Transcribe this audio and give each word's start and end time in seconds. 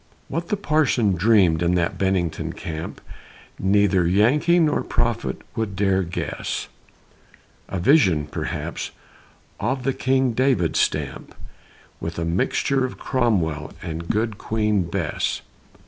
What 0.29 0.47
the 0.47 0.57
Parson 0.57 1.11
dreamed 1.11 1.61
in 1.61 1.75
that 1.75 1.99
Bennington 1.99 2.53
camp, 2.53 2.99
Neither 3.59 4.07
Yankee 4.07 4.57
nor 4.57 4.81
Prophet 4.81 5.39
would 5.55 5.75
dare 5.75 6.01
to 6.01 6.09
guess; 6.09 6.69
A 7.69 7.77
vision, 7.77 8.25
perhaps, 8.25 8.89
of 9.59 9.83
the 9.83 9.93
King 9.93 10.33
David 10.33 10.75
stamp, 10.75 11.35
With 11.99 12.17
a 12.17 12.25
mixture 12.25 12.83
of 12.83 12.97
Cromwell 12.97 13.73
and 13.83 14.09
good 14.09 14.39
Queen 14.39 14.85
Bess. 14.89 15.41